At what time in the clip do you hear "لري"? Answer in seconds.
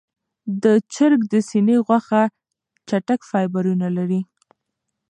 3.97-4.21